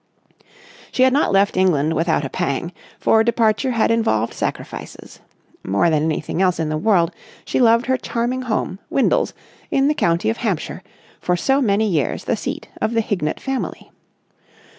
She 0.91 1.03
had 1.03 1.13
not 1.13 1.31
left 1.31 1.55
England 1.55 1.93
without 1.93 2.25
a 2.25 2.29
pang, 2.31 2.73
for 2.99 3.23
departure 3.23 3.69
had 3.69 3.91
involved 3.91 4.33
sacrifices. 4.33 5.19
More 5.63 5.91
than 5.91 6.01
anything 6.05 6.41
else 6.41 6.59
in 6.59 6.69
the 6.69 6.77
world 6.79 7.13
she 7.45 7.59
loved 7.59 7.85
her 7.85 7.97
charming 7.97 8.41
home, 8.41 8.79
Windles, 8.89 9.35
in 9.69 9.87
the 9.87 9.93
county 9.93 10.31
of 10.31 10.37
Hampshire, 10.37 10.81
for 11.19 11.37
so 11.37 11.61
many 11.61 11.87
years 11.87 12.23
the 12.23 12.35
seat 12.35 12.67
of 12.81 12.93
the 12.95 13.01
Hignett 13.01 13.39
family. 13.39 13.91